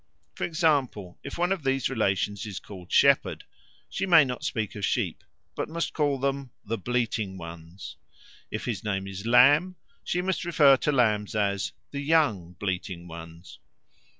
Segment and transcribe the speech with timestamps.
[0.33, 3.43] For example, if one of these relations is called Shepherd,
[3.87, 7.97] she may not speak of sheep, but must call them "the bleating ones";
[8.49, 13.59] if his name is Lamb, she must refer to lambs as "the young bleating ones."